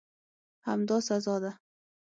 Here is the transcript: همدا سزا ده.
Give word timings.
همدا 0.67 0.97
سزا 1.07 1.35
ده. 1.43 1.51